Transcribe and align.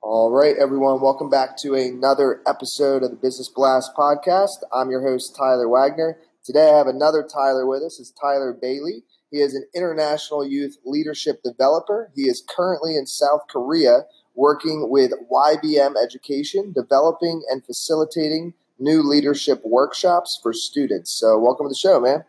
All 0.00 0.30
right, 0.30 0.54
everyone, 0.56 1.00
welcome 1.00 1.28
back 1.28 1.56
to 1.58 1.74
another 1.74 2.40
episode 2.46 3.02
of 3.02 3.10
the 3.10 3.16
Business 3.16 3.48
Blast 3.48 3.90
podcast. 3.98 4.58
I'm 4.72 4.90
your 4.90 5.02
host, 5.02 5.34
Tyler 5.36 5.68
Wagner. 5.68 6.18
Today 6.44 6.70
I 6.70 6.78
have 6.78 6.86
another 6.86 7.24
Tyler 7.24 7.66
with 7.66 7.82
us. 7.82 7.98
It's 7.98 8.12
Tyler 8.12 8.52
Bayley. 8.52 9.02
He 9.32 9.38
is 9.38 9.54
an 9.56 9.66
international 9.74 10.46
youth 10.46 10.76
leadership 10.84 11.42
developer. 11.42 12.12
He 12.14 12.22
is 12.22 12.44
currently 12.48 12.96
in 12.96 13.06
South 13.06 13.40
Korea 13.50 14.02
working 14.36 14.88
with 14.88 15.10
YBM 15.32 15.94
Education, 16.00 16.72
developing 16.72 17.42
and 17.50 17.64
facilitating 17.66 18.54
new 18.78 19.02
leadership 19.02 19.62
workshops 19.64 20.38
for 20.40 20.52
students. 20.52 21.10
So, 21.10 21.40
welcome 21.40 21.66
to 21.66 21.70
the 21.70 21.74
show, 21.74 21.98
man. 21.98 22.24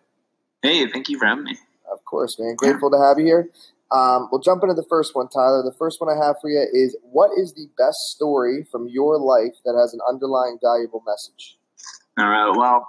Hey, 0.64 0.88
thank 0.88 1.08
you 1.08 1.20
for 1.20 1.28
having 1.28 1.44
me. 1.44 1.58
Of 1.90 2.04
course, 2.04 2.40
man. 2.40 2.56
Grateful 2.56 2.90
to 2.90 2.98
have 2.98 3.20
you 3.20 3.26
here. 3.26 3.50
Um, 3.92 4.30
we'll 4.32 4.42
jump 4.42 4.64
into 4.64 4.76
the 4.76 4.86
first 4.88 5.16
one, 5.16 5.30
Tyler. 5.30 5.64
The 5.64 5.76
first 5.78 6.00
one 6.00 6.10
I 6.10 6.26
have 6.26 6.36
for 6.42 6.50
you 6.50 6.66
is 6.74 6.96
what 7.02 7.32
is 7.38 7.54
the 7.54 7.68
best 7.78 7.98
story 8.12 8.66
from 8.72 8.88
your 8.88 9.18
life 9.18 9.56
that 9.66 9.76
has 9.80 9.94
an 9.94 10.00
underlying 10.08 10.60
valuable 10.62 11.04
message? 11.08 11.58
All 12.18 12.28
right. 12.28 12.56
Well, 12.56 12.88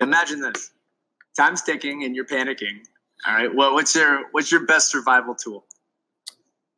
imagine 0.00 0.40
this: 0.40 0.72
time's 1.36 1.62
ticking 1.62 2.02
and 2.02 2.16
you're 2.16 2.26
panicking. 2.26 2.80
All 3.26 3.34
right. 3.34 3.54
Well, 3.54 3.74
what's 3.74 3.94
your 3.94 4.24
what's 4.32 4.50
your 4.50 4.66
best 4.66 4.90
survival 4.90 5.34
tool? 5.34 5.66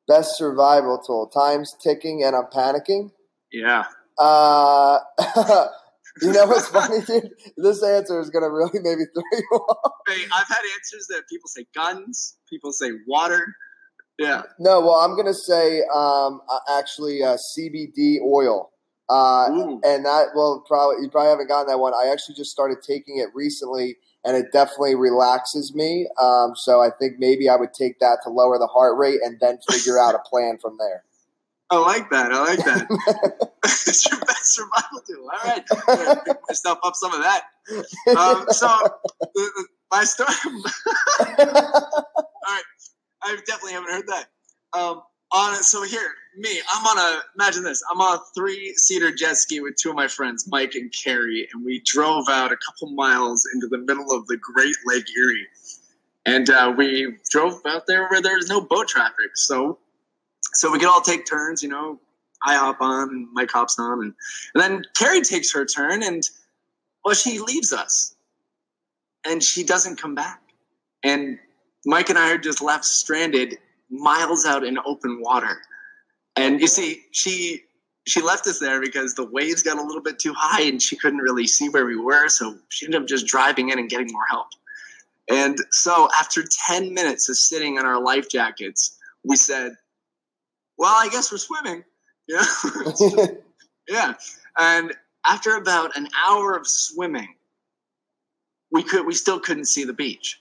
Best 0.07 0.37
survival 0.37 1.03
tool. 1.05 1.29
Time's 1.29 1.75
ticking 1.83 2.23
and 2.23 2.37
I'm 2.37 2.47
panicking. 2.53 3.11
Yeah. 3.51 3.85
Uh, 4.19 4.99
you 6.23 6.33
know 6.33 6.47
what's 6.47 6.69
funny, 6.69 7.01
dude? 7.07 7.31
This 7.57 7.83
answer 7.83 8.21
is 8.21 8.31
gonna 8.31 8.51
really 8.51 8.81
maybe 8.81 9.03
throw 9.15 9.23
you 9.33 9.45
off. 9.53 9.93
Hey, 10.09 10.25
I've 10.35 10.49
had 10.49 10.63
answers 10.75 11.07
that 11.09 11.23
people 11.29 11.49
say 11.49 11.67
guns, 11.75 12.37
people 12.49 12.73
say 12.73 12.91
water. 13.07 13.55
Yeah. 14.19 14.43
No, 14.59 14.81
well, 14.81 14.95
I'm 14.95 15.17
gonna 15.17 15.35
say 15.35 15.83
um, 15.95 16.41
uh, 16.49 16.79
actually 16.79 17.23
uh, 17.23 17.37
CBD 17.37 18.19
oil. 18.21 18.71
Uh, 19.09 19.47
Ooh. 19.51 19.81
and 19.85 20.05
that 20.05 20.29
well, 20.35 20.65
probably 20.67 21.05
you 21.05 21.11
probably 21.11 21.31
haven't 21.31 21.49
gotten 21.49 21.69
that 21.69 21.79
one. 21.79 21.95
I 21.95 22.11
actually 22.11 22.35
just 22.35 22.51
started 22.51 22.79
taking 22.83 23.19
it 23.19 23.29
recently, 23.35 23.97
and 24.25 24.37
it 24.37 24.47
definitely 24.53 24.97
relaxes 24.97 25.75
me. 25.75 26.09
Um, 26.21 26.55
so 26.57 26.81
I 26.81 26.91
think 26.99 27.19
maybe 27.19 27.49
I 27.49 27.57
would 27.57 27.73
take 27.73 28.01
that 28.01 28.19
to 28.25 28.31
lower 28.31 28.59
the 28.59 28.67
heart 28.67 28.99
rate, 28.99 29.21
and 29.23 29.39
then 29.41 29.59
figure 29.71 29.99
out 29.99 30.15
a 30.15 30.19
plan 30.29 30.59
from 30.59 30.77
there. 30.79 31.05
I 31.71 31.79
like 31.79 32.11
that. 32.11 32.33
I 32.33 32.45
like 32.45 32.59
that. 32.65 32.87
it's 33.65 34.09
your 34.09 34.21
best 34.21 34.55
survival 34.55 35.01
tool. 35.07 35.29
All 35.33 35.51
right. 35.51 35.65
Pick 36.25 36.37
myself 36.49 36.79
up 36.85 36.95
some 36.95 37.13
of 37.13 37.21
that. 37.21 37.45
Um, 38.17 38.47
so, 38.51 38.69
the, 39.21 39.29
the, 39.35 39.67
my 39.91 40.05
story. 40.05 40.29
All 40.47 41.45
right. 42.49 42.63
I 43.23 43.37
definitely 43.47 43.73
haven't 43.73 43.91
heard 43.91 44.07
that. 44.07 44.27
Um, 44.73 45.03
on. 45.33 45.63
So 45.63 45.83
here, 45.83 46.15
me, 46.37 46.61
I'm 46.71 46.87
on 46.87 46.99
a. 46.99 47.21
Imagine 47.39 47.65
this. 47.65 47.83
I'm 47.91 48.01
on 48.01 48.19
a 48.19 48.21
three-seater 48.35 49.13
jet 49.13 49.37
ski 49.37 49.61
with 49.61 49.77
two 49.77 49.91
of 49.91 49.97
my 49.97 50.09
friends, 50.09 50.49
Mike 50.49 50.75
and 50.75 50.93
Carrie, 50.93 51.49
and 51.53 51.65
we 51.65 51.83
drove 51.85 52.29
out 52.29 52.53
a 52.53 52.57
couple 52.57 52.95
miles 52.95 53.45
into 53.55 53.67
the 53.69 53.79
middle 53.79 54.13
of 54.13 54.27
the 54.27 54.37
Great 54.37 54.77
Lake 54.87 55.07
Erie, 55.17 55.47
and 56.25 56.51
uh, 56.51 56.73
we 56.77 57.17
drove 57.31 57.61
out 57.67 57.87
there 57.87 58.09
where 58.09 58.23
there's 58.23 58.49
no 58.49 58.61
boat 58.61 58.89
traffic. 58.89 59.37
So, 59.37 59.79
so 60.57 60.71
we 60.71 60.79
could 60.79 60.89
all 60.89 61.01
take 61.01 61.27
turns. 61.27 61.63
You 61.63 61.69
know, 61.69 62.01
I 62.45 62.57
hop 62.57 62.81
on 62.81 63.29
Mike 63.33 63.51
hops 63.51 63.79
on, 63.79 64.03
and, 64.03 64.15
and 64.55 64.63
then 64.63 64.85
Carrie 64.97 65.23
takes 65.23 65.53
her 65.53 65.65
turn, 65.65 66.03
and 66.03 66.23
well, 67.05 67.15
she 67.15 67.39
leaves 67.39 67.73
us, 67.73 68.15
and 69.27 69.43
she 69.43 69.65
doesn't 69.65 70.01
come 70.01 70.15
back, 70.15 70.43
and 71.03 71.39
Mike 71.85 72.11
and 72.11 72.19
I 72.19 72.33
are 72.33 72.39
just 72.39 72.63
left 72.63 72.85
stranded 72.85 73.59
miles 73.91 74.45
out 74.45 74.65
in 74.65 74.79
open 74.85 75.21
water. 75.21 75.63
And 76.35 76.61
you 76.61 76.67
see, 76.67 77.03
she 77.13 77.63
she 78.07 78.21
left 78.21 78.47
us 78.47 78.59
there 78.59 78.81
because 78.81 79.15
the 79.15 79.27
waves 79.27 79.63
got 79.63 79.79
a 79.79 79.83
little 79.83 80.03
bit 80.03 80.19
too 80.19 80.33
high 80.37 80.63
and 80.63 80.81
she 80.81 80.97
couldn't 80.97 81.19
really 81.19 81.47
see 81.47 81.69
where 81.69 81.85
we 81.85 81.97
were, 81.97 82.29
so 82.29 82.57
she 82.69 82.87
ended 82.87 83.03
up 83.03 83.09
just 83.09 83.27
driving 83.27 83.71
in 83.71 83.79
and 83.79 83.89
getting 83.91 84.09
more 84.13 84.27
help. 84.31 84.47
And 85.29 85.59
so 85.71 86.09
after 86.17 86.45
10 86.69 86.95
minutes 86.95 87.29
of 87.29 87.37
sitting 87.37 87.77
in 87.77 87.85
our 87.85 88.01
life 88.01 88.29
jackets, 88.29 88.97
we 89.25 89.35
said, 89.35 89.73
Well, 90.79 90.95
I 90.95 91.09
guess 91.09 91.31
we're 91.33 91.39
swimming. 91.39 91.85
Yeah. 92.29 92.45
yeah. 93.89 94.15
And 94.59 94.93
after 95.29 95.55
about 95.55 95.97
an 95.97 96.09
hour 96.27 96.57
of 96.57 96.67
swimming, 96.67 97.37
we 98.73 98.83
could 98.83 99.07
we 99.07 99.15
still 99.15 99.39
couldn't 99.39 99.67
see 99.67 99.85
the 99.85 99.93
beach. 99.93 100.41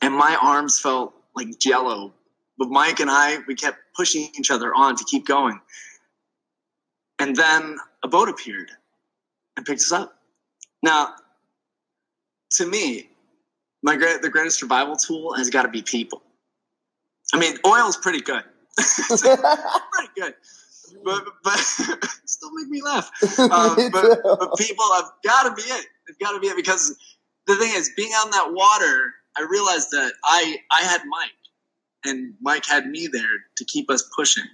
And 0.00 0.14
my 0.14 0.38
arms 0.40 0.80
felt 0.80 1.12
like 1.36 1.58
jello 1.58 2.14
but 2.58 2.68
Mike 2.68 2.98
and 3.00 3.10
I, 3.10 3.38
we 3.46 3.54
kept 3.54 3.78
pushing 3.96 4.28
each 4.38 4.50
other 4.50 4.74
on 4.74 4.96
to 4.96 5.04
keep 5.04 5.26
going. 5.26 5.60
And 7.20 7.34
then 7.34 7.76
a 8.02 8.08
boat 8.08 8.28
appeared 8.28 8.70
and 9.56 9.64
picked 9.64 9.80
us 9.80 9.92
up. 9.92 10.18
Now, 10.82 11.14
to 12.52 12.66
me, 12.66 13.10
my 13.82 13.96
great, 13.96 14.22
the 14.22 14.28
greatest 14.28 14.58
survival 14.58 14.96
tool 14.96 15.34
has 15.34 15.50
got 15.50 15.62
to 15.62 15.68
be 15.68 15.82
people. 15.82 16.22
I 17.32 17.38
mean, 17.38 17.56
oil 17.64 17.86
is 17.88 17.96
pretty 17.96 18.20
good, 18.20 18.42
pretty 19.92 20.12
good, 20.16 20.34
but 21.04 21.24
but 21.42 21.58
still 22.24 22.50
make 22.54 22.68
me 22.68 22.82
laugh. 22.82 23.10
Um, 23.38 23.76
Me 23.76 23.88
but, 23.92 24.20
but 24.22 24.56
people 24.56 24.84
have 24.94 25.10
got 25.24 25.44
to 25.44 25.54
be 25.54 25.68
it. 25.68 25.86
They've 26.06 26.18
got 26.18 26.32
to 26.32 26.40
be 26.40 26.48
it 26.48 26.56
because 26.56 26.96
the 27.46 27.56
thing 27.56 27.72
is, 27.74 27.90
being 27.96 28.12
on 28.12 28.30
that 28.30 28.52
water, 28.52 29.14
I 29.36 29.46
realized 29.48 29.90
that 29.90 30.12
I 30.24 30.56
I 30.70 30.82
had 30.82 31.02
Mike 31.08 31.30
and 32.04 32.34
Mike 32.40 32.66
had 32.66 32.86
me 32.86 33.08
there 33.12 33.22
to 33.56 33.64
keep 33.64 33.90
us 33.90 34.08
pushing. 34.14 34.44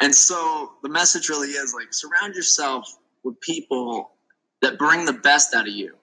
And 0.00 0.14
so 0.14 0.72
the 0.82 0.88
message 0.88 1.28
really 1.28 1.48
is 1.48 1.74
like 1.74 1.92
surround 1.92 2.34
yourself 2.34 2.96
with 3.24 3.40
people 3.40 4.12
that 4.62 4.78
bring 4.78 5.04
the 5.04 5.12
best 5.12 5.54
out 5.54 5.66
of 5.66 5.74
you. 5.74 5.94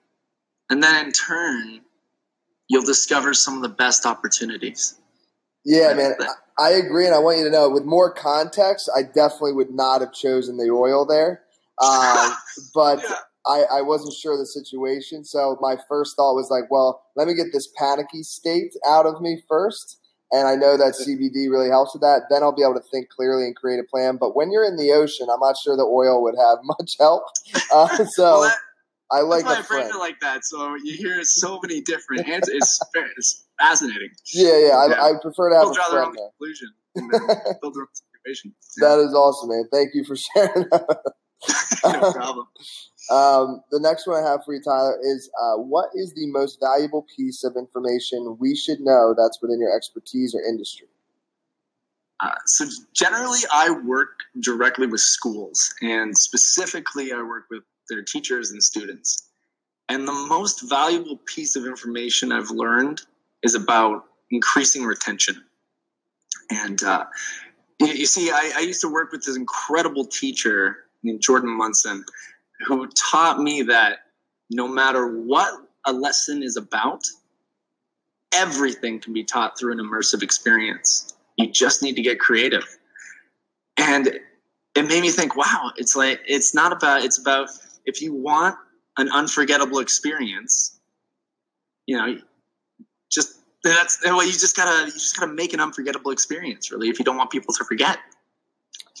And 0.70 0.82
then 0.82 1.06
in 1.06 1.12
turn, 1.12 1.80
you'll 2.68 2.84
discover 2.84 3.32
some 3.34 3.56
of 3.56 3.62
the 3.62 3.68
best 3.68 4.04
opportunities. 4.04 4.98
Yeah, 5.68 5.92
man, 5.94 6.14
I 6.58 6.70
agree, 6.70 7.06
and 7.06 7.14
I 7.14 7.18
want 7.18 7.38
you 7.38 7.44
to 7.44 7.50
know 7.50 7.68
with 7.68 7.84
more 7.84 8.12
context, 8.14 8.88
I 8.96 9.02
definitely 9.02 9.52
would 9.54 9.70
not 9.72 10.00
have 10.00 10.12
chosen 10.12 10.56
the 10.56 10.70
oil 10.70 11.04
there. 11.04 11.42
Um, 11.84 12.32
but 12.74 13.00
Yeah. 13.02 13.16
I, 13.46 13.64
I 13.78 13.82
wasn't 13.82 14.14
sure 14.14 14.32
of 14.32 14.38
the 14.38 14.46
situation, 14.46 15.24
so 15.24 15.58
my 15.60 15.76
first 15.90 16.16
thought 16.16 16.34
was 16.34 16.48
like, 16.50 16.70
well, 16.70 17.02
let 17.16 17.28
me 17.28 17.34
get 17.34 17.48
this 17.52 17.68
panicky 17.76 18.22
state 18.22 18.72
out 18.88 19.04
of 19.04 19.20
me 19.20 19.42
first. 19.46 19.98
And 20.32 20.48
I 20.48 20.54
know 20.56 20.78
that 20.78 20.94
CBD 20.94 21.50
really 21.50 21.68
helps 21.68 21.92
with 21.94 22.00
that. 22.00 22.22
Then 22.30 22.42
I'll 22.42 22.56
be 22.56 22.62
able 22.62 22.74
to 22.80 22.88
think 22.90 23.10
clearly 23.10 23.44
and 23.44 23.54
create 23.54 23.78
a 23.78 23.84
plan. 23.84 24.16
But 24.16 24.34
when 24.34 24.50
you're 24.50 24.64
in 24.64 24.76
the 24.78 24.90
ocean, 24.92 25.28
I'm 25.30 25.38
not 25.40 25.56
sure 25.58 25.76
the 25.76 25.82
oil 25.84 26.22
would 26.22 26.34
have 26.38 26.58
much 26.64 26.96
help. 26.98 27.24
Uh, 27.72 28.04
so 28.10 28.22
Well, 28.24 28.42
that- 28.44 28.56
I 29.12 29.20
like 29.20 29.44
why 29.44 29.52
a 29.56 29.58
I 29.58 29.62
framed 29.62 29.82
friend. 29.84 29.94
it 29.94 29.98
like 29.98 30.18
that. 30.20 30.44
So 30.46 30.74
you 30.82 30.96
hear 30.96 31.22
so 31.22 31.60
many 31.62 31.80
different 31.82 32.26
answers. 32.26 32.54
It's, 32.56 32.80
it's 33.18 33.45
fascinating. 33.58 34.10
Yeah, 34.32 34.58
yeah, 34.58 34.76
I, 34.76 35.10
I 35.10 35.12
prefer 35.20 35.50
to 35.50 35.56
have 35.56 35.68
a 35.68 35.74
draw 35.74 35.90
their 35.90 36.04
own 36.04 36.14
conclusion. 36.14 36.68
build 36.94 37.74
their 37.74 37.82
own 37.82 37.94
situation. 37.94 38.54
That 38.78 38.98
is 38.98 39.14
awesome, 39.14 39.50
man. 39.50 39.68
Thank 39.72 39.94
you 39.94 40.04
for 40.04 40.16
sharing 40.34 40.66
that. 40.70 41.12
no 41.84 42.12
problem. 42.12 42.46
Um, 43.08 43.62
the 43.70 43.78
next 43.78 44.06
one 44.06 44.22
I 44.22 44.28
have 44.28 44.40
for 44.44 44.52
you, 44.54 44.60
Tyler, 44.60 44.98
is 45.00 45.30
uh, 45.40 45.56
what 45.58 45.90
is 45.94 46.12
the 46.14 46.26
most 46.26 46.58
valuable 46.60 47.06
piece 47.16 47.44
of 47.44 47.54
information 47.56 48.36
we 48.40 48.56
should 48.56 48.80
know 48.80 49.14
that's 49.16 49.40
within 49.40 49.60
your 49.60 49.74
expertise 49.76 50.34
or 50.34 50.42
industry? 50.42 50.88
Uh, 52.20 52.32
so 52.46 52.66
generally, 52.94 53.40
I 53.52 53.70
work 53.70 54.18
directly 54.40 54.86
with 54.86 55.00
schools, 55.00 55.72
and 55.82 56.16
specifically, 56.16 57.12
I 57.12 57.22
work 57.22 57.44
with 57.50 57.62
their 57.88 58.02
teachers 58.02 58.50
and 58.50 58.62
students. 58.62 59.28
And 59.88 60.08
the 60.08 60.26
most 60.28 60.68
valuable 60.68 61.18
piece 61.26 61.54
of 61.54 61.64
information 61.64 62.32
I've 62.32 62.50
learned 62.50 63.02
is 63.46 63.54
about 63.54 64.04
increasing 64.30 64.84
retention. 64.84 65.42
And 66.50 66.82
uh, 66.82 67.04
you, 67.80 67.86
you 67.86 68.06
see, 68.06 68.30
I, 68.30 68.52
I 68.56 68.60
used 68.60 68.82
to 68.82 68.92
work 68.92 69.12
with 69.12 69.24
this 69.24 69.36
incredible 69.36 70.04
teacher 70.04 70.76
named 71.02 71.22
Jordan 71.22 71.56
Munson, 71.56 72.04
who 72.66 72.88
taught 72.88 73.38
me 73.40 73.62
that 73.62 74.00
no 74.50 74.68
matter 74.68 75.06
what 75.06 75.54
a 75.86 75.92
lesson 75.92 76.42
is 76.42 76.56
about, 76.56 77.04
everything 78.34 79.00
can 79.00 79.12
be 79.12 79.24
taught 79.24 79.58
through 79.58 79.72
an 79.72 79.78
immersive 79.78 80.22
experience. 80.22 81.14
You 81.36 81.46
just 81.50 81.82
need 81.82 81.96
to 81.96 82.02
get 82.02 82.18
creative. 82.18 82.64
And 83.76 84.08
it 84.74 84.88
made 84.88 85.02
me 85.02 85.10
think, 85.10 85.36
wow, 85.36 85.70
it's 85.76 85.94
like 85.96 86.20
it's 86.26 86.54
not 86.54 86.72
about 86.72 87.04
it's 87.04 87.18
about 87.18 87.48
if 87.84 88.02
you 88.02 88.12
want 88.12 88.56
an 88.98 89.10
unforgettable 89.10 89.78
experience, 89.78 90.78
you 91.86 91.96
know, 91.96 92.18
just 93.10 93.38
that's 93.62 93.98
well, 94.04 94.24
you 94.24 94.32
just 94.32 94.56
gotta 94.56 94.86
you 94.86 94.92
just 94.92 95.18
gotta 95.18 95.32
make 95.32 95.52
an 95.52 95.60
unforgettable 95.60 96.10
experience, 96.10 96.70
really, 96.70 96.88
if 96.88 96.98
you 96.98 97.04
don't 97.04 97.16
want 97.16 97.30
people 97.30 97.52
to 97.54 97.64
forget. 97.64 97.98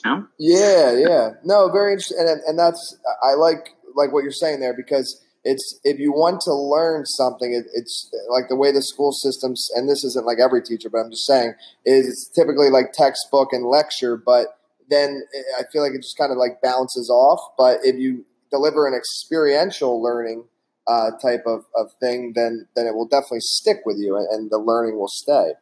You 0.04 0.10
know? 0.10 0.26
Yeah, 0.38 0.92
yeah. 0.92 1.30
No, 1.44 1.70
very 1.70 1.92
interesting, 1.92 2.18
and 2.20 2.40
and 2.46 2.58
that's 2.58 2.96
I 3.22 3.34
like 3.34 3.74
like 3.94 4.12
what 4.12 4.22
you're 4.22 4.32
saying 4.32 4.60
there 4.60 4.74
because 4.74 5.22
it's 5.44 5.78
if 5.84 5.98
you 5.98 6.12
want 6.12 6.40
to 6.42 6.52
learn 6.52 7.06
something, 7.06 7.52
it, 7.52 7.66
it's 7.74 8.12
like 8.28 8.48
the 8.48 8.56
way 8.56 8.72
the 8.72 8.82
school 8.82 9.12
systems, 9.12 9.68
and 9.74 9.88
this 9.88 10.04
isn't 10.04 10.26
like 10.26 10.38
every 10.38 10.62
teacher, 10.62 10.90
but 10.90 10.98
I'm 10.98 11.10
just 11.10 11.26
saying, 11.26 11.54
is 11.84 12.08
it's 12.08 12.28
typically 12.34 12.68
like 12.68 12.92
textbook 12.92 13.52
and 13.52 13.64
lecture, 13.64 14.16
but 14.16 14.58
then 14.90 15.22
eh, 15.34 15.60
I 15.60 15.62
feel 15.72 15.82
like 15.82 15.92
it 15.92 16.02
just 16.02 16.18
kind 16.18 16.32
of 16.32 16.38
like 16.38 16.60
bounces 16.62 17.08
off. 17.08 17.40
But 17.56 17.78
if 17.84 17.96
you 17.96 18.26
deliver 18.50 18.88
an 18.88 18.94
experiential 18.94 20.02
learning 20.02 20.44
uh, 20.88 21.10
type 21.22 21.42
of, 21.46 21.64
of 21.74 21.92
thing, 22.00 22.32
then 22.34 22.66
then 22.76 22.86
it 22.86 22.94
will 22.94 23.08
definitely 23.08 23.40
stick 23.40 23.78
with 23.84 23.96
you, 23.98 24.16
and, 24.16 24.26
and 24.30 24.50
the 24.50 24.58
learning 24.58 24.98
will 24.98 25.08
stay. 25.08 25.52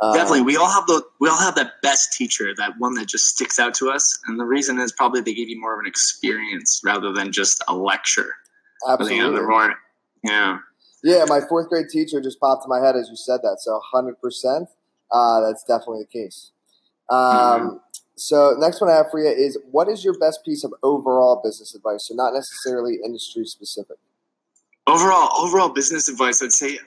Um, 0.00 0.14
definitely, 0.14 0.42
we 0.42 0.56
all 0.56 0.70
have 0.70 0.86
the 0.86 1.02
we 1.20 1.28
all 1.28 1.38
have 1.38 1.54
that 1.56 1.82
best 1.82 2.12
teacher, 2.12 2.54
that 2.56 2.72
one 2.78 2.94
that 2.94 3.06
just 3.06 3.26
sticks 3.26 3.58
out 3.58 3.74
to 3.74 3.90
us, 3.90 4.18
and 4.26 4.38
the 4.38 4.44
reason 4.44 4.78
is 4.78 4.92
probably 4.92 5.20
they 5.20 5.34
gave 5.34 5.48
you 5.48 5.60
more 5.60 5.74
of 5.74 5.80
an 5.80 5.86
experience 5.86 6.80
rather 6.84 7.12
than 7.12 7.32
just 7.32 7.62
a 7.68 7.74
lecture. 7.74 8.34
Absolutely. 8.88 9.40
More, 9.40 9.74
yeah. 10.22 10.58
Yeah, 11.02 11.24
my 11.28 11.40
fourth 11.48 11.68
grade 11.68 11.86
teacher 11.90 12.20
just 12.20 12.40
popped 12.40 12.64
in 12.64 12.68
my 12.68 12.84
head 12.84 12.96
as 12.96 13.08
you 13.08 13.16
said 13.16 13.40
that. 13.42 13.58
So 13.60 13.80
100%, 13.94 14.66
uh, 15.12 15.40
that's 15.40 15.64
definitely 15.64 16.00
the 16.00 16.18
case. 16.20 16.50
Um, 17.08 17.18
mm-hmm. 17.18 17.76
So, 18.16 18.56
next 18.58 18.80
one 18.80 18.90
I 18.90 18.94
have 18.94 19.10
for 19.10 19.20
you 19.20 19.28
is 19.28 19.58
what 19.70 19.88
is 19.88 20.04
your 20.04 20.18
best 20.18 20.44
piece 20.44 20.64
of 20.64 20.74
overall 20.82 21.40
business 21.42 21.74
advice? 21.74 22.08
So, 22.08 22.14
not 22.14 22.34
necessarily 22.34 22.98
industry 23.04 23.44
specific. 23.46 23.96
Overall, 24.88 25.28
overall 25.36 25.68
business 25.68 26.08
advice, 26.08 26.42
I'd 26.42 26.50
say 26.50 26.78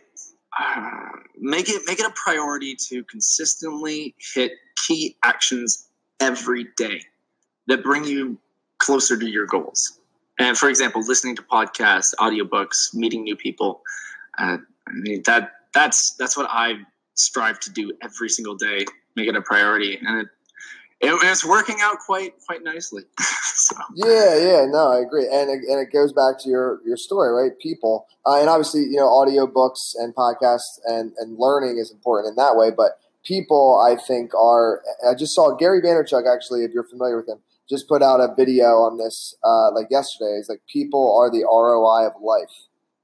uh, 0.59 1.09
make 1.38 1.69
it 1.69 1.83
make 1.86 2.00
it 2.00 2.06
a 2.06 2.13
priority 2.15 2.75
to 2.88 3.03
consistently 3.03 4.15
hit 4.33 4.53
key 4.88 5.18
actions 5.24 5.88
every 6.19 6.65
day 6.77 7.01
that 7.68 7.83
bring 7.83 8.03
you 8.03 8.39
closer 8.80 9.15
to 9.15 9.30
your 9.30 9.45
goals. 9.45 10.00
And 10.39 10.57
for 10.57 10.68
example, 10.68 11.03
listening 11.06 11.36
to 11.36 11.44
podcasts, 11.44 12.15
audiobooks, 12.15 12.92
meeting 12.95 13.24
new 13.24 13.36
people. 13.36 13.81
Uh, 14.39 14.57
I 14.88 14.92
mean 14.94 15.21
that 15.27 15.51
that's 15.71 16.15
that's 16.15 16.36
what 16.36 16.47
I 16.50 16.80
strive 17.13 17.59
to 17.59 17.71
do 17.71 17.94
every 18.01 18.30
single 18.30 18.56
day. 18.56 18.83
Make 19.15 19.27
it 19.27 19.36
a 19.36 19.44
priority, 19.44 20.00
and 20.01 20.21
it, 20.21 20.27
it 21.01 21.19
it's 21.24 21.45
working 21.45 21.77
out 21.81 21.98
quite 22.00 22.33
quite 22.45 22.63
nicely. 22.63 23.03
so. 23.19 23.75
Yeah, 23.95 24.38
yeah, 24.38 24.65
no, 24.69 24.92
I 24.92 25.00
agree, 25.00 25.27
and 25.31 25.50
it, 25.50 25.62
and 25.68 25.80
it 25.80 25.92
goes 25.92 26.13
back 26.13 26.39
to 26.42 26.50
your 26.50 26.81
your 26.86 26.98
story, 26.98 27.31
right? 27.31 27.57
People, 27.59 28.07
uh, 28.25 28.39
and 28.39 28.50
obviously, 28.50 28.81
you 28.81 28.98
know, 28.98 29.07
audiobooks 29.07 29.94
and 29.95 30.15
podcasts 30.15 30.80
and 30.86 31.13
and 31.18 31.38
learning 31.38 31.77
is 31.77 31.92
important 31.92 32.31
in 32.31 32.36
that 32.36 32.56
way, 32.56 32.69
but 32.75 33.00
people, 33.25 33.81
I 33.86 33.95
think, 34.01 34.33
are. 34.36 34.81
I 35.07 35.15
just 35.15 35.33
saw 35.33 35.56
Gary 35.56 35.81
Vaynerchuk 35.81 36.24
actually, 36.31 36.63
if 36.63 36.71
you're 36.74 36.88
familiar 36.88 37.18
with 37.18 37.27
him 37.27 37.39
just 37.71 37.88
put 37.88 38.04
out 38.04 38.19
a 38.19 38.36
video 38.36 38.83
on 38.83 38.97
this 38.97 39.33
uh, 39.44 39.71
like 39.71 39.88
yesterday. 39.89 40.36
It's 40.38 40.50
like 40.50 40.62
people 40.68 41.18
are 41.18 41.31
the 41.31 41.45
ROI 41.45 42.07
of 42.07 42.21
life. 42.21 42.51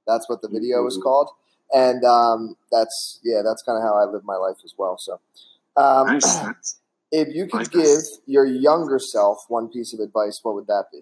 That's 0.05 0.29
what 0.29 0.41
the 0.41 0.49
video 0.49 0.83
was 0.83 0.95
mm-hmm. 0.95 1.03
called, 1.03 1.29
and 1.73 2.03
um, 2.03 2.57
that's 2.71 3.19
yeah, 3.23 3.41
that's 3.43 3.63
kind 3.63 3.77
of 3.77 3.83
how 3.83 3.95
I 3.97 4.11
live 4.11 4.23
my 4.25 4.35
life 4.35 4.57
as 4.63 4.73
well. 4.77 4.97
So, 4.99 5.19
um, 5.77 6.07
nice. 6.07 6.79
If 7.11 7.33
you 7.33 7.47
could 7.47 7.71
give 7.71 8.01
your 8.25 8.45
younger 8.45 8.99
self 8.99 9.45
one 9.47 9.69
piece 9.69 9.93
of 9.93 9.99
advice, 9.99 10.39
what 10.43 10.55
would 10.55 10.67
that 10.67 10.85
be? 10.91 11.01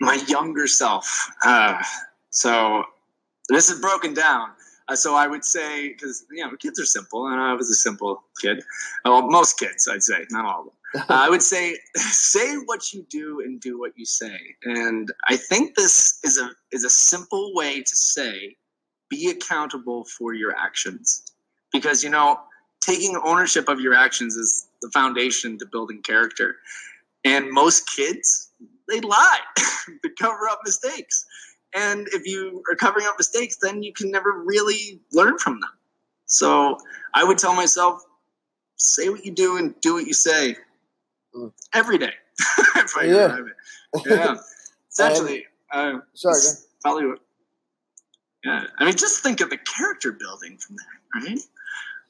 My 0.00 0.14
younger 0.26 0.66
self. 0.66 1.30
Uh, 1.44 1.82
so 2.30 2.84
this 3.48 3.70
is 3.70 3.80
broken 3.80 4.14
down. 4.14 4.50
Uh, 4.88 4.94
so 4.94 5.14
I 5.14 5.26
would 5.26 5.44
say, 5.44 5.88
because 5.88 6.24
you 6.30 6.44
know, 6.44 6.54
kids 6.56 6.78
are 6.78 6.86
simple, 6.86 7.26
and 7.26 7.40
I 7.40 7.54
was 7.54 7.70
a 7.70 7.74
simple 7.74 8.22
kid. 8.40 8.62
Well, 9.04 9.28
most 9.28 9.58
kids, 9.58 9.88
I'd 9.90 10.02
say, 10.02 10.26
not 10.30 10.44
all 10.44 10.60
of 10.60 10.66
them. 10.66 11.04
uh, 11.10 11.26
I 11.26 11.28
would 11.28 11.42
say, 11.42 11.76
say 11.96 12.56
what 12.66 12.92
you 12.92 13.04
do 13.10 13.40
and 13.40 13.60
do 13.60 13.78
what 13.78 13.92
you 13.96 14.04
say. 14.04 14.38
And 14.64 15.10
I 15.28 15.36
think 15.36 15.74
this 15.74 16.20
is 16.22 16.38
a 16.38 16.50
is 16.72 16.84
a 16.84 16.90
simple 16.90 17.52
way 17.54 17.82
to 17.82 17.96
say, 17.96 18.56
be 19.10 19.30
accountable 19.30 20.04
for 20.04 20.34
your 20.34 20.56
actions, 20.56 21.24
because 21.72 22.04
you 22.04 22.10
know, 22.10 22.38
taking 22.86 23.18
ownership 23.24 23.68
of 23.68 23.80
your 23.80 23.94
actions 23.94 24.36
is 24.36 24.68
the 24.80 24.90
foundation 24.90 25.58
to 25.58 25.66
building 25.66 26.02
character. 26.02 26.56
And 27.24 27.50
most 27.50 27.88
kids, 27.94 28.52
they 28.88 29.00
lie 29.00 29.40
to 29.56 30.10
cover 30.18 30.48
up 30.48 30.60
mistakes. 30.64 31.26
And 31.74 32.06
if 32.12 32.26
you 32.26 32.62
are 32.70 32.76
covering 32.76 33.06
up 33.06 33.16
mistakes, 33.18 33.56
then 33.60 33.82
you 33.82 33.92
can 33.92 34.10
never 34.10 34.42
really 34.44 35.00
learn 35.12 35.38
from 35.38 35.60
them. 35.60 35.70
So 36.26 36.78
I 37.14 37.24
would 37.24 37.38
tell 37.38 37.54
myself, 37.54 38.02
say 38.76 39.08
what 39.08 39.24
you 39.24 39.32
do 39.32 39.56
and 39.56 39.74
do 39.80 39.94
what 39.94 40.06
you 40.06 40.14
say 40.14 40.56
mm. 41.34 41.52
every 41.74 41.98
day. 41.98 42.12
yeah. 43.02 43.38
yeah. 44.06 44.36
Essentially, 44.90 45.44
uh, 45.72 45.98
sorry, 46.14 46.40
probably 46.82 47.16
yeah. 48.44 48.64
I 48.78 48.84
mean, 48.84 48.96
just 48.96 49.22
think 49.22 49.40
of 49.40 49.50
the 49.50 49.58
character 49.58 50.12
building 50.12 50.56
from 50.56 50.76
that, 50.76 51.28
right? 51.28 51.38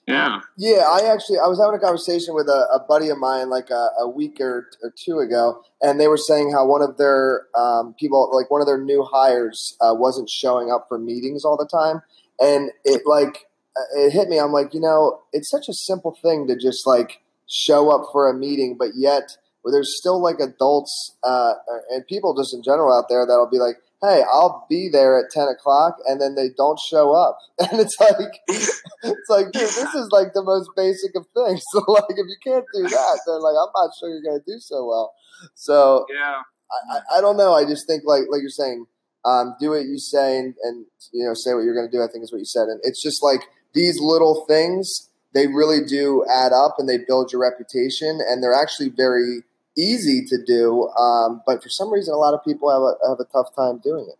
Yeah. 0.07 0.41
Yeah, 0.57 0.85
I 0.89 1.13
actually 1.13 1.39
I 1.39 1.49
was 1.49 1.61
having 1.61 1.75
a 1.75 1.83
conversation 1.83 2.35
with 2.35 2.47
a, 2.49 2.69
a 2.73 2.85
buddy 2.87 3.09
of 3.09 3.19
mine 3.19 3.51
like 3.51 3.71
a, 3.71 3.89
a 4.01 4.09
week 4.09 4.41
or, 4.41 4.69
or, 4.83 4.95
two 5.05 5.19
ago, 5.19 5.63
and 5.83 5.99
they 5.99 6.07
were 6.07 6.17
saying 6.17 6.53
how 6.53 6.65
one 6.65 6.81
of 6.81 6.97
their 6.97 7.47
um, 7.59 7.95
people, 7.99 8.31
like 8.33 8.49
one 8.49 8.61
of 8.61 8.69
their 8.69 8.81
new 8.81 9.03
hires, 9.03 9.77
uh, 9.81 9.93
wasn't 9.93 10.31
showing 10.31 10.71
up 10.71 10.87
for 10.89 10.97
meetings 10.97 11.45
all 11.45 11.57
the 11.57 11.67
time, 11.67 12.03
and 12.39 12.71
it 12.85 13.03
like 13.05 13.47
uh, 13.77 13.99
it 13.99 14.13
hit 14.13 14.29
me. 14.29 14.39
I'm 14.39 14.53
like, 14.53 14.73
you 14.73 14.81
know, 14.81 15.23
it's 15.33 15.51
such 15.51 15.69
a 15.69 15.75
simple 15.75 16.17
thing 16.23 16.47
to 16.47 16.57
just 16.57 16.87
like 16.87 17.23
show 17.49 17.91
up 17.91 18.09
for 18.13 18.31
a 18.31 18.35
meeting, 18.35 18.77
but 18.79 18.91
yet 18.95 19.37
there's 19.65 19.99
still 19.99 20.23
like 20.23 20.39
adults 20.39 21.17
uh, 21.25 21.55
and 21.91 22.07
people 22.07 22.37
just 22.37 22.55
in 22.55 22.63
general 22.63 22.97
out 22.97 23.07
there 23.09 23.27
that'll 23.27 23.51
be 23.51 23.59
like, 23.59 23.77
hey, 24.03 24.23
I'll 24.33 24.67
be 24.69 24.89
there 24.91 25.19
at 25.19 25.31
ten 25.31 25.49
o'clock, 25.49 25.97
and 26.07 26.21
then 26.21 26.35
they 26.35 26.51
don't 26.57 26.79
show 26.79 27.13
up, 27.13 27.39
and 27.59 27.81
it's 27.81 27.99
like, 28.01 28.41
it's 28.49 29.29
like, 29.29 29.53
dude, 29.53 29.63
this 29.63 29.95
is 29.95 30.09
like 30.11 30.35
the 30.35 30.43
most 30.43 30.71
basic 30.77 31.15
of 31.15 31.27
things. 31.35 31.63
So 31.73 31.85
like, 31.89 32.05
if 32.11 32.27
you 32.27 32.37
can't 32.45 32.65
do 32.75 32.83
that, 32.83 33.21
then 33.27 33.41
like, 33.41 33.57
I'm 33.59 33.73
not 33.75 33.91
sure 33.99 34.09
you're 34.09 34.23
gonna 34.23 34.45
do 34.47 34.59
so 34.59 34.87
well. 34.87 35.15
So 35.55 36.07
yeah, 36.13 36.43
I, 36.91 37.19
I 37.19 37.21
don't 37.21 37.37
know. 37.37 37.53
I 37.53 37.65
just 37.65 37.87
think 37.87 38.03
like 38.05 38.25
like 38.31 38.41
you're 38.41 38.51
saying, 38.51 38.87
um, 39.25 39.55
do 39.61 39.71
what 39.71 39.85
you 39.85 39.99
say, 39.99 40.39
and, 40.39 40.55
and 40.63 40.87
you 41.13 41.27
know, 41.27 41.35
say 41.35 41.55
what 41.55 41.65
you're 41.65 41.75
gonna 41.75 41.91
do. 41.91 42.03
I 42.03 42.09
think 42.11 42.25
is 42.25 42.33
what 42.33 42.39
you 42.39 42.47
said, 42.47 42.69
and 42.69 42.81
it's 42.83 43.03
just 43.03 43.23
like 43.23 43.43
these 43.75 43.99
little 44.01 44.45
things. 44.47 45.11
They 45.35 45.49
really 45.49 45.85
do 45.85 46.25
add 46.33 46.53
up, 46.53 46.77
and 46.79 46.89
they 46.89 46.97
build 46.97 47.31
your 47.31 47.43
reputation, 47.43 48.21
and 48.27 48.43
they're 48.43 48.55
actually 48.55 48.89
very 48.89 49.43
easy 49.77 50.25
to 50.27 50.39
do, 50.45 50.89
um, 50.99 51.43
but 51.47 51.63
for 51.63 51.69
some 51.69 51.93
reason, 51.93 52.15
a 52.15 52.17
lot 52.17 52.35
of 52.35 52.45
people 52.45 52.71
have 52.71 52.83
a 52.83 53.09
have 53.09 53.21
a 53.21 53.25
tough 53.33 53.55
time 53.55 53.79
doing 53.79 54.07
it. 54.09 54.19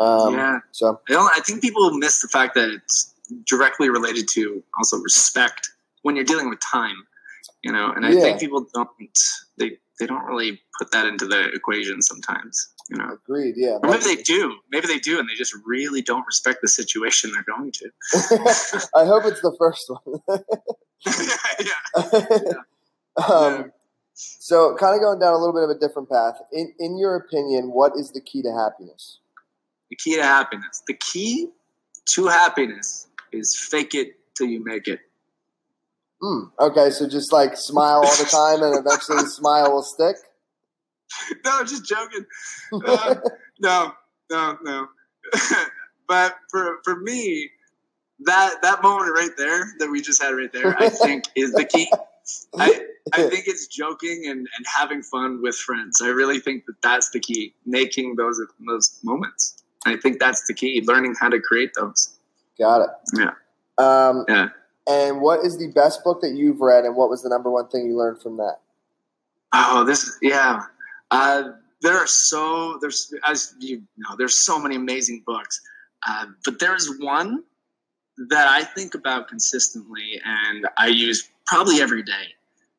Um, 0.00 0.34
yeah. 0.34 0.58
So 0.72 1.00
I, 1.10 1.30
I 1.36 1.40
think 1.40 1.60
people 1.60 1.90
miss 1.92 2.22
the 2.22 2.28
fact 2.28 2.54
that 2.54 2.68
it's 2.68 3.14
directly 3.46 3.88
related 3.90 4.26
to 4.34 4.62
also 4.76 4.98
respect 4.98 5.70
when 6.02 6.16
you're 6.16 6.24
dealing 6.24 6.48
with 6.48 6.60
time. 6.60 6.96
You 7.62 7.72
know, 7.72 7.92
and 7.94 8.04
I 8.04 8.10
yeah. 8.10 8.20
think 8.20 8.40
people 8.40 8.66
don't 8.74 8.88
they 9.58 9.78
they 9.98 10.06
don't 10.06 10.24
really 10.24 10.60
put 10.78 10.90
that 10.92 11.06
into 11.06 11.26
the 11.26 11.50
equation 11.54 12.02
sometimes. 12.02 12.68
You 12.90 12.98
know, 12.98 13.12
agreed. 13.12 13.54
Yeah, 13.56 13.78
or 13.82 13.90
maybe 13.90 14.04
they 14.04 14.16
do. 14.16 14.56
Maybe 14.70 14.86
they 14.88 14.98
do, 14.98 15.18
and 15.18 15.28
they 15.28 15.34
just 15.34 15.54
really 15.64 16.02
don't 16.02 16.26
respect 16.26 16.58
the 16.60 16.68
situation 16.68 17.30
they're 17.32 17.56
going 17.56 17.72
to. 17.72 17.90
I 18.96 19.04
hope 19.04 19.24
it's 19.24 19.40
the 19.40 19.54
first 19.58 19.88
one. 19.88 20.20
yeah. 21.60 21.74
yeah. 22.04 22.52
Um, 23.14 23.26
yeah. 23.28 23.64
So, 24.40 24.76
kind 24.76 24.94
of 24.94 25.00
going 25.00 25.18
down 25.18 25.34
a 25.34 25.38
little 25.38 25.54
bit 25.54 25.64
of 25.64 25.70
a 25.70 25.78
different 25.78 26.08
path. 26.10 26.40
In 26.52 26.72
in 26.78 26.98
your 26.98 27.16
opinion, 27.16 27.72
what 27.72 27.92
is 27.96 28.12
the 28.12 28.20
key 28.20 28.42
to 28.42 28.52
happiness? 28.52 29.18
The 29.90 29.96
key 29.96 30.16
to 30.16 30.22
happiness. 30.22 30.82
The 30.86 30.94
key 31.12 31.48
to 32.14 32.26
happiness 32.26 33.08
is 33.32 33.56
fake 33.70 33.94
it 33.94 34.16
till 34.36 34.46
you 34.46 34.62
make 34.64 34.88
it. 34.88 35.00
Mm, 36.22 36.52
okay, 36.60 36.90
so 36.90 37.08
just 37.08 37.32
like 37.32 37.56
smile 37.56 38.02
all 38.04 38.16
the 38.16 38.28
time, 38.30 38.62
and 38.62 38.78
eventually 38.78 39.22
the 39.22 39.30
smile 39.30 39.72
will 39.72 39.82
stick. 39.82 40.16
No, 41.44 41.62
just 41.62 41.84
joking. 41.84 42.24
Uh, 42.72 43.16
no, 43.60 43.92
no, 44.30 44.56
no. 44.62 44.88
but 46.08 46.36
for 46.50 46.78
for 46.84 46.96
me, 47.00 47.50
that 48.20 48.62
that 48.62 48.82
moment 48.82 49.12
right 49.14 49.36
there 49.36 49.72
that 49.78 49.90
we 49.90 50.00
just 50.00 50.22
had 50.22 50.30
right 50.30 50.50
there, 50.52 50.74
I 50.78 50.88
think 50.88 51.24
is 51.36 51.52
the 51.52 51.66
key. 51.66 51.90
I 52.58 52.80
I 53.14 53.28
think 53.28 53.46
it's 53.46 53.66
joking 53.66 54.24
and, 54.26 54.38
and 54.38 54.66
having 54.76 55.02
fun 55.02 55.42
with 55.42 55.56
friends. 55.56 56.00
I 56.02 56.08
really 56.08 56.38
think 56.38 56.66
that 56.66 56.80
that's 56.82 57.10
the 57.10 57.20
key, 57.20 57.54
making 57.66 58.16
those 58.16 58.40
those 58.66 58.98
moments. 59.02 59.62
I 59.84 59.96
think 59.96 60.20
that's 60.20 60.46
the 60.46 60.54
key, 60.54 60.82
learning 60.86 61.16
how 61.20 61.28
to 61.28 61.40
create 61.40 61.72
those. 61.74 62.16
Got 62.58 62.82
it. 62.82 62.90
Yeah. 63.18 63.32
Um, 63.78 64.24
yeah. 64.28 64.48
And 64.88 65.20
what 65.20 65.44
is 65.44 65.58
the 65.58 65.68
best 65.68 66.04
book 66.04 66.20
that 66.22 66.32
you've 66.32 66.60
read, 66.60 66.84
and 66.84 66.96
what 66.96 67.08
was 67.08 67.22
the 67.22 67.28
number 67.28 67.50
one 67.50 67.68
thing 67.68 67.86
you 67.86 67.96
learned 67.96 68.20
from 68.20 68.36
that? 68.36 68.58
Oh, 69.52 69.84
this 69.84 70.18
yeah. 70.22 70.62
Uh, 71.10 71.52
there 71.82 71.96
are 71.96 72.06
so 72.06 72.78
there's 72.80 73.12
as 73.26 73.54
you 73.58 73.82
know 73.98 74.16
there's 74.16 74.38
so 74.38 74.58
many 74.58 74.76
amazing 74.76 75.22
books, 75.26 75.60
uh, 76.08 76.26
but 76.44 76.58
there's 76.58 76.90
one 77.00 77.42
that 78.28 78.46
I 78.48 78.64
think 78.64 78.94
about 78.94 79.28
consistently 79.28 80.20
and 80.24 80.66
I 80.76 80.88
use 80.88 81.28
probably 81.46 81.80
every 81.80 82.02
day, 82.02 82.34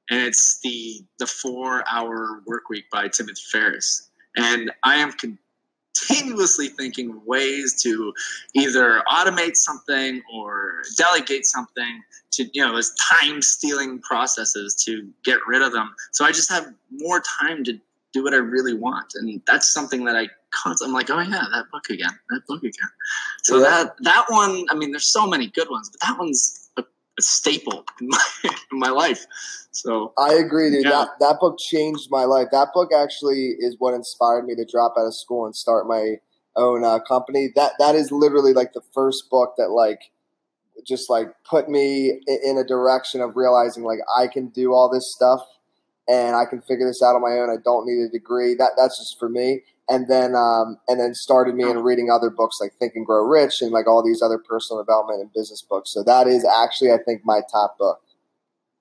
and 0.10 0.22
it's 0.22 0.60
the 0.62 1.04
the 1.20 1.28
Four 1.28 1.84
Hour 1.90 2.42
Work 2.46 2.70
Week 2.70 2.86
by 2.92 3.08
Timothy 3.08 3.42
Ferriss. 3.52 4.10
and 4.36 4.72
I 4.84 4.96
am 4.96 5.12
continuously 5.96 6.70
thinking 6.70 7.12
of 7.12 7.24
ways 7.26 7.82
to 7.84 8.14
either 8.56 9.04
automate 9.08 9.56
something 9.56 10.22
or 10.34 10.84
delegate 10.98 11.46
something 11.46 12.02
to 12.32 12.50
you 12.54 12.66
know 12.66 12.74
those 12.74 12.94
time 12.96 13.42
stealing 13.42 14.00
processes 14.00 14.76
to 14.86 15.08
get 15.24 15.38
rid 15.48 15.62
of 15.62 15.72
them. 15.72 15.94
So 16.12 16.26
i 16.26 16.32
just 16.32 16.50
have 16.52 16.74
more 16.92 17.22
time 17.40 17.64
to 17.66 17.80
do 18.12 18.24
what 18.24 18.34
i 18.34 18.38
really 18.38 18.74
want. 18.74 19.14
And 19.16 19.42
that's 19.46 19.72
something 19.72 20.04
that 20.06 20.16
i 20.16 20.28
constantly 20.52 20.92
i'm 20.92 20.94
like 20.94 21.10
oh 21.10 21.20
yeah 21.20 21.46
that 21.52 21.66
book 21.72 21.90
again 21.90 22.18
that 22.30 22.42
book 22.48 22.64
again. 22.64 22.90
So 23.44 23.60
that 23.60 23.96
that 24.00 24.26
one 24.30 24.66
i 24.70 24.76
mean 24.76 24.92
there's 24.92 25.10
so 25.10 25.28
many 25.28 25.48
good 25.48 25.70
ones 25.70 25.90
but 25.90 26.00
that 26.02 26.18
one's 26.20 26.63
a, 27.18 27.22
staple 27.22 27.86
in 28.02 28.08
my, 28.10 28.24
in 28.44 28.80
my 28.80 28.90
life 28.90 29.26
so 29.74 30.14
I 30.20 30.36
agree, 30.36 30.70
dude. 30.70 30.84
Yeah. 30.84 30.92
That 30.92 31.08
that 31.20 31.38
book 31.40 31.58
changed 31.60 32.10
my 32.12 32.26
life. 32.26 32.50
That 32.52 32.70
book 32.74 32.92
actually 32.96 33.56
is 33.58 33.76
what 33.80 33.96
inspired 33.96 34.46
me 34.46 34.56
to 34.56 34.66
drop 34.66 34.94
out 34.98 35.08
of 35.08 35.16
school 35.16 35.46
and 35.46 35.56
start 35.56 35.88
my 35.88 36.18
own 36.56 36.86
uh, 36.86 37.00
company. 37.00 37.50
That 37.56 37.74
that 37.80 37.96
is 37.96 38.12
literally 38.12 38.54
like 38.54 38.74
the 38.74 38.84
first 38.94 39.30
book 39.32 39.56
that 39.58 39.72
like 39.72 40.12
just 40.86 41.10
like 41.10 41.28
put 41.44 41.70
me 41.70 42.22
in 42.28 42.58
a 42.58 42.64
direction 42.64 43.20
of 43.22 43.36
realizing 43.36 43.84
like 43.84 44.00
I 44.16 44.28
can 44.28 44.50
do 44.50 44.74
all 44.74 44.92
this 44.92 45.12
stuff 45.16 45.42
and 46.08 46.36
I 46.36 46.46
can 46.46 46.62
figure 46.62 46.86
this 46.86 47.02
out 47.02 47.16
on 47.16 47.22
my 47.22 47.40
own. 47.40 47.50
I 47.50 47.58
don't 47.64 47.88
need 47.88 48.04
a 48.04 48.10
degree. 48.10 48.54
That 48.54 48.74
that's 48.78 49.00
just 49.00 49.18
for 49.20 49.28
me. 49.28 49.64
And 49.90 50.08
then 50.08 50.34
um, 50.36 50.78
and 50.88 51.00
then 51.00 51.14
started 51.14 51.56
me 51.56 51.70
in 51.70 51.80
reading 51.80 52.10
other 52.10 52.30
books 52.30 52.58
like 52.62 52.74
Think 52.80 52.94
and 52.96 53.06
Grow 53.06 53.26
Rich 53.26 53.56
and 53.62 53.72
like 53.72 53.86
all 53.86 54.02
these 54.02 54.22
other 54.22 54.38
personal 54.38 54.82
development 54.82 55.20
and 55.20 55.34
business 55.34 55.62
books. 55.62 55.92
So 55.92 56.04
that 56.04 56.26
is 56.28 56.46
actually 56.46 56.92
I 56.92 56.98
think 57.06 57.22
my 57.26 57.42
top 57.52 57.78
book. 57.78 58.02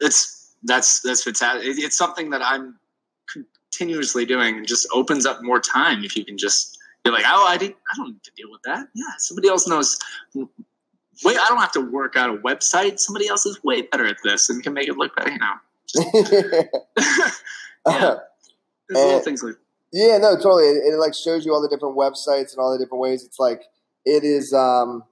It's 0.01 0.55
that's 0.63 1.01
that's 1.01 1.25
fantastic. 1.25 1.65
It's 1.65 1.97
something 1.97 2.31
that 2.31 2.41
I'm 2.43 2.79
continuously 3.29 4.25
doing, 4.25 4.59
and 4.59 4.67
just 4.67 4.87
opens 4.95 5.27
up 5.27 5.43
more 5.43 5.59
time 5.59 6.05
if 6.05 6.17
you 6.17 6.25
can 6.25 6.39
just 6.39 6.79
be 7.05 7.11
like, 7.11 7.25
oh, 7.27 7.47
I 7.49 7.57
didn't, 7.57 7.77
I 7.93 7.97
don't 7.97 8.13
need 8.13 8.23
to 8.23 8.31
deal 8.37 8.51
with 8.51 8.63
that. 8.63 8.87
Yeah, 8.95 9.05
somebody 9.19 9.49
else 9.49 9.67
knows. 9.67 9.99
Wait, 10.35 11.37
I 11.39 11.49
don't 11.49 11.59
have 11.59 11.73
to 11.73 11.81
work 11.81 12.17
out 12.17 12.31
a 12.31 12.39
website. 12.39 12.99
Somebody 12.99 13.29
else 13.29 13.45
is 13.45 13.63
way 13.65 13.83
better 13.83 14.07
at 14.07 14.17
this 14.23 14.49
and 14.49 14.63
can 14.63 14.73
make 14.73 14.89
it 14.89 14.97
look 14.97 15.15
better. 15.17 15.31
You 15.31 15.39
know. 15.39 15.55
yeah. 17.89 18.15
little 18.91 19.21
things 19.21 19.43
like. 19.43 19.57
Yeah, 19.93 20.19
no, 20.19 20.37
totally. 20.37 20.65
It, 20.65 20.95
it 20.95 20.99
like 20.99 21.15
shows 21.15 21.45
you 21.45 21.53
all 21.53 21.63
the 21.63 21.69
different 21.69 21.97
websites 21.97 22.53
and 22.53 22.59
all 22.59 22.73
the 22.73 22.83
different 22.83 23.01
ways. 23.01 23.25
It's 23.25 23.39
like 23.39 23.63
it 24.05 24.25
is. 24.25 24.53
um 24.53 25.05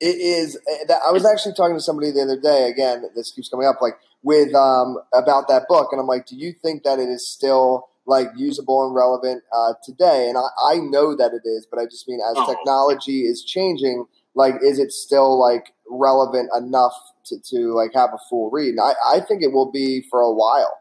it 0.00 0.16
is. 0.16 0.58
Eh, 0.68 0.92
I 1.06 1.10
was 1.10 1.24
actually 1.24 1.54
talking 1.54 1.76
to 1.76 1.80
somebody 1.80 2.10
the 2.10 2.22
other 2.22 2.40
day. 2.40 2.68
Again, 2.68 3.04
this 3.14 3.32
keeps 3.32 3.48
coming 3.48 3.66
up. 3.66 3.80
Like 3.80 3.94
with 4.22 4.54
um, 4.54 4.98
about 5.14 5.48
that 5.48 5.66
book, 5.68 5.88
and 5.92 6.00
I'm 6.00 6.06
like, 6.06 6.26
do 6.26 6.36
you 6.36 6.52
think 6.52 6.82
that 6.82 6.98
it 6.98 7.08
is 7.08 7.28
still 7.28 7.88
like 8.06 8.28
usable 8.36 8.86
and 8.86 8.94
relevant 8.94 9.42
uh, 9.56 9.74
today? 9.82 10.28
And 10.28 10.36
I, 10.36 10.74
I 10.74 10.76
know 10.78 11.16
that 11.16 11.32
it 11.32 11.48
is, 11.48 11.66
but 11.70 11.80
I 11.80 11.84
just 11.84 12.06
mean 12.08 12.20
as 12.20 12.34
oh. 12.36 12.46
technology 12.46 13.22
is 13.22 13.44
changing, 13.44 14.06
like, 14.34 14.56
is 14.62 14.78
it 14.78 14.92
still 14.92 15.40
like 15.40 15.72
relevant 15.88 16.50
enough 16.56 16.94
to, 17.26 17.36
to 17.50 17.74
like 17.74 17.92
have 17.94 18.10
a 18.12 18.18
full 18.28 18.50
read? 18.50 18.70
And 18.70 18.80
I, 18.80 19.16
I 19.16 19.20
think 19.20 19.42
it 19.42 19.52
will 19.52 19.70
be 19.70 20.04
for 20.10 20.20
a 20.20 20.32
while. 20.32 20.80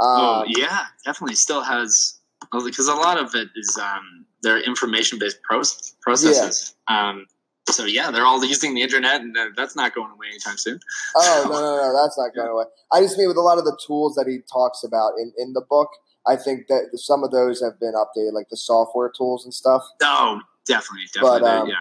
Um, 0.00 0.08
oh 0.08 0.44
yeah, 0.48 0.86
definitely 1.04 1.36
still 1.36 1.62
has 1.62 2.18
because 2.52 2.88
a 2.88 2.94
lot 2.94 3.18
of 3.18 3.34
it 3.34 3.48
is 3.56 3.78
um, 3.78 4.26
their 4.42 4.60
information 4.60 5.18
based 5.18 5.42
processes. 5.42 6.74
Yeah. 6.88 7.08
Um, 7.10 7.26
so 7.68 7.84
yeah, 7.84 8.10
they're 8.10 8.26
all 8.26 8.44
using 8.44 8.74
the 8.74 8.82
internet, 8.82 9.22
and 9.22 9.36
that's 9.56 9.74
not 9.74 9.94
going 9.94 10.10
away 10.10 10.28
anytime 10.28 10.58
soon. 10.58 10.80
Oh 11.16 11.42
no, 11.46 11.54
no, 11.54 11.76
no, 11.76 12.02
that's 12.02 12.18
not 12.18 12.34
going 12.34 12.50
away. 12.50 12.64
I 12.92 13.00
just 13.00 13.16
mean 13.16 13.28
with 13.28 13.38
a 13.38 13.42
lot 13.42 13.58
of 13.58 13.64
the 13.64 13.78
tools 13.86 14.14
that 14.16 14.26
he 14.26 14.40
talks 14.52 14.84
about 14.84 15.12
in 15.18 15.32
in 15.38 15.52
the 15.54 15.62
book. 15.62 15.88
I 16.26 16.36
think 16.36 16.68
that 16.68 16.90
some 16.94 17.22
of 17.22 17.30
those 17.30 17.62
have 17.62 17.78
been 17.80 17.94
updated, 17.94 18.32
like 18.32 18.48
the 18.50 18.56
software 18.56 19.10
tools 19.14 19.44
and 19.44 19.52
stuff. 19.52 19.82
Oh, 20.02 20.40
definitely, 20.66 21.06
definitely, 21.12 21.40
but, 21.40 21.46
um, 21.46 21.68
yeah. 21.68 21.74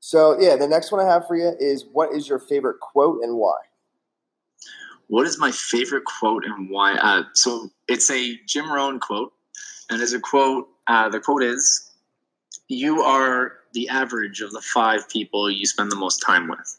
So 0.00 0.38
yeah, 0.40 0.56
the 0.56 0.68
next 0.68 0.92
one 0.92 1.04
I 1.04 1.10
have 1.10 1.26
for 1.26 1.36
you 1.36 1.52
is 1.58 1.84
what 1.92 2.12
is 2.14 2.28
your 2.28 2.38
favorite 2.38 2.80
quote 2.80 3.22
and 3.22 3.36
why? 3.36 3.56
What 5.08 5.26
is 5.26 5.38
my 5.38 5.52
favorite 5.52 6.04
quote 6.04 6.44
and 6.44 6.70
why? 6.70 6.94
Uh, 6.94 7.24
so 7.34 7.70
it's 7.86 8.10
a 8.10 8.36
Jim 8.46 8.70
Rohn 8.70 8.98
quote, 8.98 9.32
and 9.90 10.02
as 10.02 10.12
a 10.12 10.20
quote, 10.20 10.68
uh, 10.86 11.08
the 11.08 11.20
quote 11.20 11.42
is, 11.42 11.90
"You 12.68 13.02
are 13.02 13.58
the 13.76 13.88
average 13.90 14.40
of 14.40 14.50
the 14.52 14.62
five 14.62 15.08
people 15.08 15.50
you 15.50 15.66
spend 15.66 15.92
the 15.92 15.96
most 15.96 16.22
time 16.26 16.48
with. 16.48 16.78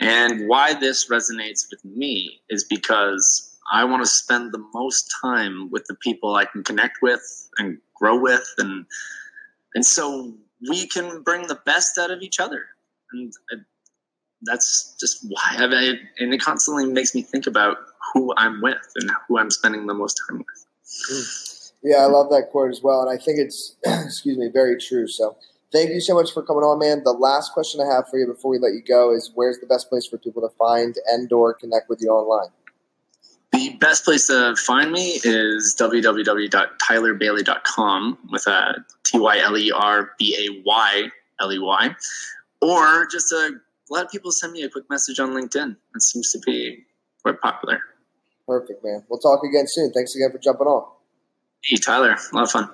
And 0.00 0.48
why 0.48 0.74
this 0.74 1.08
resonates 1.08 1.70
with 1.70 1.84
me 1.84 2.40
is 2.50 2.64
because 2.64 3.56
I 3.72 3.84
want 3.84 4.02
to 4.02 4.10
spend 4.10 4.52
the 4.52 4.64
most 4.74 5.14
time 5.22 5.70
with 5.70 5.84
the 5.86 5.94
people 5.94 6.34
I 6.34 6.44
can 6.44 6.64
connect 6.64 6.98
with 7.00 7.22
and 7.58 7.78
grow 7.94 8.18
with 8.18 8.46
and 8.58 8.84
and 9.74 9.86
so 9.86 10.34
we 10.68 10.86
can 10.88 11.22
bring 11.22 11.46
the 11.46 11.60
best 11.64 11.96
out 11.96 12.10
of 12.10 12.20
each 12.20 12.40
other. 12.40 12.66
And 13.12 13.32
that's 14.42 14.96
just 15.00 15.24
why 15.28 15.56
I, 15.58 15.64
I 15.64 15.94
and 16.18 16.34
it 16.34 16.40
constantly 16.40 16.86
makes 16.86 17.14
me 17.14 17.22
think 17.22 17.46
about 17.46 17.76
who 18.12 18.34
I'm 18.36 18.60
with 18.60 18.82
and 18.96 19.10
who 19.28 19.38
I'm 19.38 19.50
spending 19.50 19.86
the 19.86 19.94
most 19.94 20.20
time 20.28 20.38
with. 20.38 21.61
Yeah, 21.82 21.98
I 21.98 22.06
love 22.06 22.30
that 22.30 22.48
quote 22.50 22.70
as 22.70 22.80
well, 22.82 23.02
and 23.02 23.10
I 23.10 23.18
think 23.22 23.38
it's 23.38 23.76
excuse 23.84 24.38
me 24.38 24.48
very 24.52 24.80
true. 24.80 25.06
So 25.08 25.36
thank 25.72 25.90
you 25.90 26.00
so 26.00 26.14
much 26.14 26.32
for 26.32 26.42
coming 26.42 26.62
on, 26.62 26.78
man. 26.78 27.02
The 27.04 27.12
last 27.12 27.52
question 27.52 27.80
I 27.80 27.86
have 27.92 28.08
for 28.08 28.18
you 28.18 28.26
before 28.26 28.52
we 28.52 28.58
let 28.58 28.74
you 28.74 28.82
go 28.86 29.12
is 29.12 29.32
where's 29.34 29.58
the 29.58 29.66
best 29.66 29.88
place 29.88 30.06
for 30.06 30.18
people 30.18 30.42
to 30.42 30.50
find 30.56 30.94
and 31.08 31.32
or 31.32 31.52
connect 31.54 31.88
with 31.88 31.98
you 32.00 32.10
online? 32.10 32.50
The 33.52 33.70
best 33.80 34.04
place 34.04 34.28
to 34.28 34.54
find 34.56 34.92
me 34.92 35.18
is 35.24 35.74
www.tylerbayley.com 35.78 38.18
with 38.30 38.46
a 38.46 38.84
T 39.04 39.18
Y 39.18 39.38
L 39.40 39.58
E 39.58 39.72
R 39.74 40.12
B 40.18 40.36
A 40.38 40.48
Y 40.64 41.10
L 41.40 41.52
E 41.52 41.58
Y. 41.58 41.96
Or 42.62 43.06
just 43.08 43.30
uh, 43.32 43.36
a 43.36 43.50
lot 43.90 44.04
of 44.04 44.10
people 44.10 44.30
send 44.30 44.52
me 44.52 44.62
a 44.62 44.70
quick 44.70 44.88
message 44.88 45.20
on 45.20 45.32
LinkedIn. 45.32 45.76
That 45.92 46.00
seems 46.00 46.32
to 46.32 46.38
be 46.38 46.86
quite 47.22 47.40
popular. 47.40 47.80
Perfect, 48.46 48.84
man. 48.84 49.04
We'll 49.08 49.20
talk 49.20 49.44
again 49.44 49.64
soon. 49.66 49.92
Thanks 49.92 50.14
again 50.14 50.30
for 50.32 50.38
jumping 50.38 50.66
on. 50.66 50.90
Hey, 51.64 51.76
Tyler. 51.76 52.12
A 52.32 52.36
lot 52.36 52.44
of 52.44 52.50
fun. 52.50 52.68